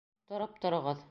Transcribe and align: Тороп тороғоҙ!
Тороп 0.33 0.55
тороғоҙ! 0.65 0.99